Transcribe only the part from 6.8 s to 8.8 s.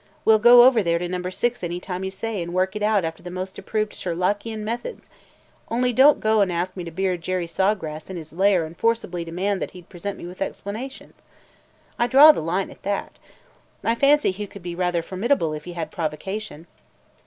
to go and beard Jerry Saw Grass in his lair and